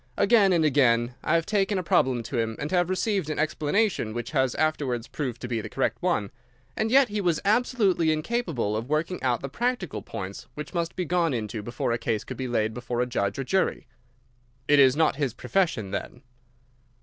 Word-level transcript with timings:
Again 0.17 0.51
and 0.51 0.65
again 0.65 1.13
I 1.23 1.35
have 1.35 1.45
taken 1.45 1.77
a 1.77 1.83
problem 1.83 2.23
to 2.23 2.39
him, 2.39 2.55
and 2.57 2.71
have 2.71 2.89
received 2.89 3.29
an 3.29 3.37
explanation 3.37 4.15
which 4.15 4.31
has 4.31 4.55
afterwards 4.55 5.07
proved 5.07 5.39
to 5.41 5.47
be 5.47 5.61
the 5.61 5.69
correct 5.69 6.01
one. 6.01 6.31
And 6.75 6.89
yet 6.89 7.09
he 7.09 7.21
was 7.21 7.39
absolutely 7.45 8.11
incapable 8.11 8.75
of 8.75 8.89
working 8.89 9.21
out 9.21 9.41
the 9.41 9.47
practical 9.47 10.01
points 10.01 10.47
which 10.55 10.73
must 10.73 10.95
be 10.95 11.05
gone 11.05 11.35
into 11.35 11.61
before 11.61 11.91
a 11.91 11.99
case 11.99 12.23
could 12.23 12.35
be 12.37 12.47
laid 12.47 12.73
before 12.73 12.99
a 12.99 13.05
judge 13.05 13.37
or 13.37 13.43
jury." 13.43 13.85
"It 14.67 14.79
is 14.79 14.95
not 14.95 15.17
his 15.17 15.35
profession, 15.35 15.91
then?" 15.91 16.23